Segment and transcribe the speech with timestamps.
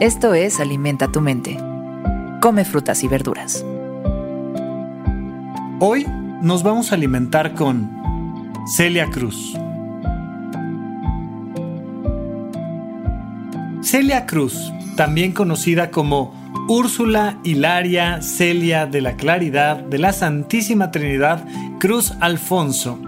[0.00, 1.58] Esto es Alimenta tu mente.
[2.40, 3.66] Come frutas y verduras.
[5.80, 6.06] Hoy
[6.40, 7.90] nos vamos a alimentar con
[8.76, 9.58] Celia Cruz.
[13.82, 16.32] Celia Cruz, también conocida como
[16.68, 21.44] Úrsula Hilaria Celia de la Claridad de la Santísima Trinidad
[21.80, 23.00] Cruz Alfonso,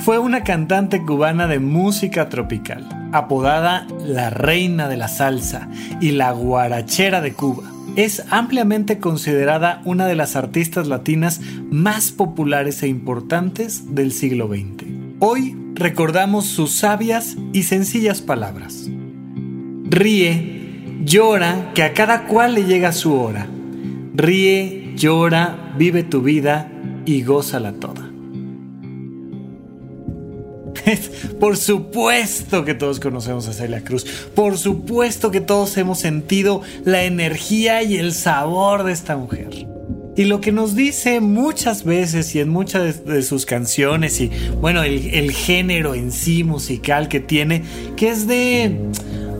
[0.00, 5.68] fue una cantante cubana de música tropical apodada la reina de la salsa
[6.00, 7.70] y la guarachera de Cuba.
[7.96, 11.40] Es ampliamente considerada una de las artistas latinas
[11.70, 14.86] más populares e importantes del siglo XX.
[15.20, 18.88] Hoy recordamos sus sabias y sencillas palabras.
[19.84, 23.46] Ríe, llora, que a cada cual le llega su hora.
[24.14, 26.70] Ríe, llora, vive tu vida
[27.04, 28.03] y gózala toda.
[31.40, 34.04] Por supuesto que todos conocemos a Celia Cruz.
[34.34, 39.66] Por supuesto que todos hemos sentido la energía y el sabor de esta mujer.
[40.16, 44.84] Y lo que nos dice muchas veces y en muchas de, sus canciones y bueno,
[44.84, 47.64] el, el género en sí musical que tiene,
[47.96, 48.78] que es de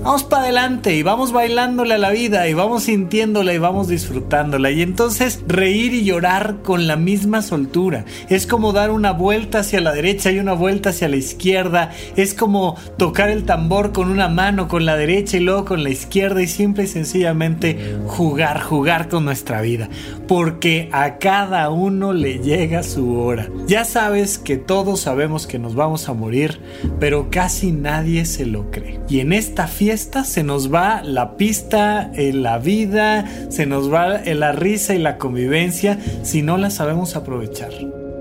[0.04, 4.70] vamos para adelante y vamos bailándole a la vida y vamos sintiéndola y vamos disfrutándola.
[4.70, 8.04] Y entonces reír y llorar con la misma soltura.
[8.28, 11.90] Es como dar una vuelta hacia la derecha y una vuelta hacia la izquierda.
[12.16, 15.88] Es como tocar el tambor con una mano con la derecha y luego con la
[15.88, 19.88] izquierda y simple y sencillamente jugar, jugar con nuestra vida.
[20.28, 23.48] Porque a cada uno le llega su hora.
[23.66, 26.60] Ya sabes que todos sabemos que nos vamos a morir,
[27.00, 29.00] pero casi nadie se lo cree.
[29.08, 34.16] Y en esta fiesta se nos va la pista, eh, la vida, se nos va
[34.16, 37.70] eh, la risa y la convivencia si no la sabemos aprovechar.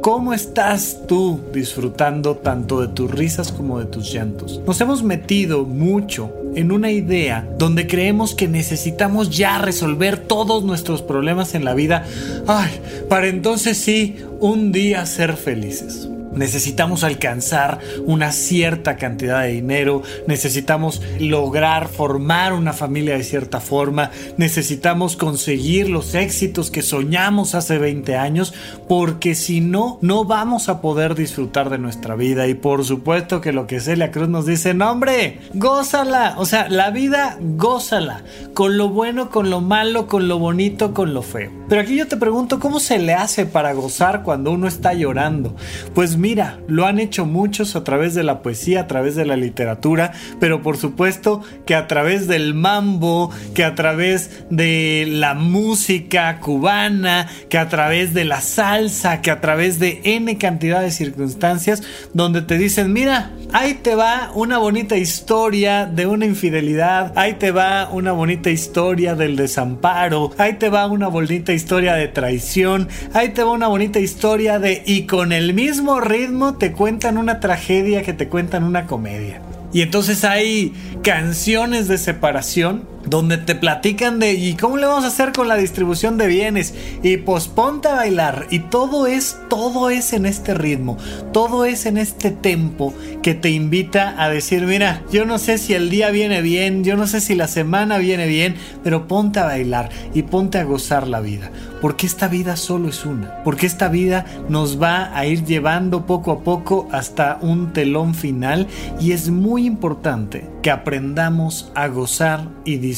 [0.02, 4.62] ¿Cómo estás tú disfrutando tanto de tus risas como de tus llantos?
[4.68, 11.02] Nos hemos metido mucho en una idea donde creemos que necesitamos ya resolver todos nuestros
[11.02, 12.06] problemas en la vida,
[12.48, 12.72] ay,
[13.10, 16.10] para entonces sí, un día ser felices.
[16.36, 24.12] Necesitamos alcanzar una cierta cantidad de dinero, necesitamos lograr formar una familia de cierta forma,
[24.38, 28.54] necesitamos conseguir los éxitos que soñamos hace 20 años,
[28.88, 32.48] porque si no, no vamos a poder disfrutar de nuestra vida.
[32.48, 36.70] Y por supuesto que lo que Celia Cruz nos dice, no hombre, gózala, o sea,
[36.70, 38.24] la vida gózala,
[38.54, 41.52] con lo bueno, con lo malo, con lo bonito, con lo feo.
[41.70, 45.56] Pero aquí yo te pregunto, ¿cómo se le hace para gozar cuando uno está llorando?
[45.94, 49.36] Pues mira, lo han hecho muchos a través de la poesía, a través de la
[49.36, 56.40] literatura, pero por supuesto que a través del mambo, que a través de la música
[56.40, 61.84] cubana, que a través de la salsa, que a través de N cantidad de circunstancias
[62.14, 67.52] donde te dicen, mira, ahí te va una bonita historia de una infidelidad, ahí te
[67.52, 73.30] va una bonita historia del desamparo, ahí te va una bonita historia de traición, ahí
[73.30, 78.02] te va una bonita historia de y con el mismo ritmo te cuentan una tragedia
[78.02, 79.42] que te cuentan una comedia.
[79.72, 85.08] Y entonces hay canciones de separación donde te platican de y cómo le vamos a
[85.08, 88.48] hacer con la distribución de bienes y pues ponte a bailar.
[88.50, 90.98] Y todo es todo es en este ritmo,
[91.32, 95.74] todo es en este tempo que te invita a decir, mira, yo no sé si
[95.74, 99.46] el día viene bien, yo no sé si la semana viene bien, pero ponte a
[99.46, 103.90] bailar y ponte a gozar la vida, porque esta vida solo es una, porque esta
[103.90, 108.68] vida nos va a ir llevando poco a poco hasta un telón final.
[109.00, 112.93] Y es muy importante que aprendamos a gozar y disfrutar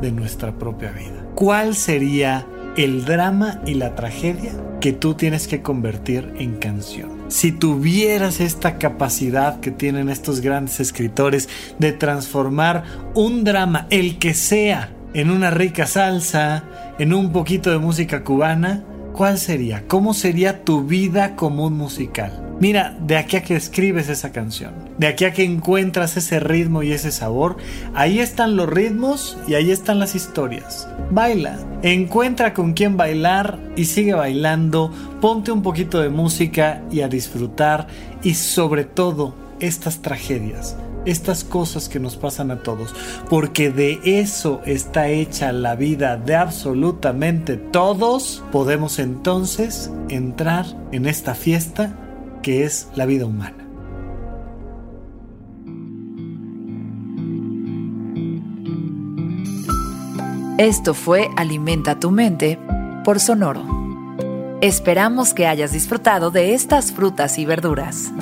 [0.00, 1.26] de nuestra propia vida.
[1.34, 2.46] ¿Cuál sería
[2.76, 7.10] el drama y la tragedia que tú tienes que convertir en canción?
[7.28, 11.48] Si tuvieras esta capacidad que tienen estos grandes escritores
[11.78, 12.84] de transformar
[13.14, 16.64] un drama, el que sea, en una rica salsa,
[16.98, 18.84] en un poquito de música cubana,
[19.14, 19.84] ¿cuál sería?
[19.86, 22.56] ¿Cómo sería tu vida como un musical?
[22.60, 26.82] Mira, de aquí a que escribes esa canción, de aquí a que encuentras ese ritmo
[26.82, 27.56] y ese sabor,
[27.94, 30.88] ahí están los ritmos y ahí están las historias.
[31.10, 37.08] Baila, encuentra con quién bailar y sigue bailando, ponte un poquito de música y a
[37.08, 37.86] disfrutar
[38.22, 42.94] y sobre todo estas tragedias estas cosas que nos pasan a todos,
[43.28, 51.34] porque de eso está hecha la vida de absolutamente todos, podemos entonces entrar en esta
[51.34, 51.98] fiesta
[52.42, 53.64] que es la vida humana.
[60.58, 62.60] Esto fue Alimenta tu mente
[63.04, 63.64] por Sonoro.
[64.60, 68.12] Esperamos que hayas disfrutado de estas frutas y verduras.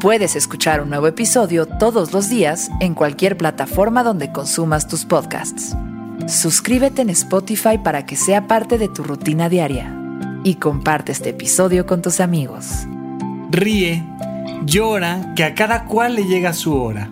[0.00, 5.74] Puedes escuchar un nuevo episodio todos los días en cualquier plataforma donde consumas tus podcasts.
[6.28, 9.96] Suscríbete en Spotify para que sea parte de tu rutina diaria
[10.44, 12.66] y comparte este episodio con tus amigos.
[13.50, 14.04] Ríe,
[14.66, 17.08] llora, que a cada cual le llega su hora.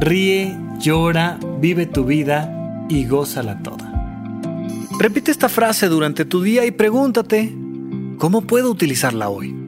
[0.00, 3.92] Ríe, llora, vive tu vida y gózala toda.
[4.98, 7.54] Repite esta frase durante tu día y pregúntate,
[8.18, 9.67] ¿cómo puedo utilizarla hoy?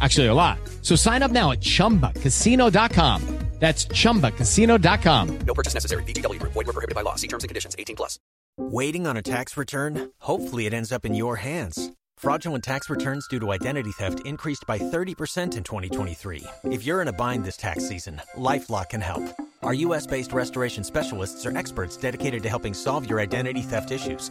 [0.00, 0.58] Actually, a lot.
[0.82, 3.36] So sign up now at chumbacasino.com.
[3.58, 5.38] That's chumbacasino.com.
[5.38, 6.02] No purchase necessary.
[6.04, 6.52] VGW Group.
[6.52, 7.14] Void were prohibited by law.
[7.14, 8.18] See terms and conditions 18 plus.
[8.58, 10.10] Waiting on a tax return?
[10.20, 11.90] Hopefully, it ends up in your hands.
[12.18, 16.44] Fraudulent tax returns due to identity theft increased by 30% in 2023.
[16.64, 19.22] If you're in a bind this tax season, LifeLock can help.
[19.62, 20.06] Our U.S.
[20.06, 24.30] based restoration specialists are experts dedicated to helping solve your identity theft issues